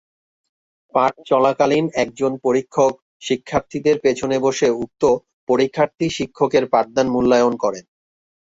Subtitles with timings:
[0.93, 2.93] পাঠ চলাকালীন একজন পরীক্ষক
[3.21, 5.03] শিক্ষার্থীদের পিছনে বসে উক্ত
[5.49, 7.85] পরীক্ষার্থী-শিক্ষকের পাঠদান মূল্যায়ন করেন।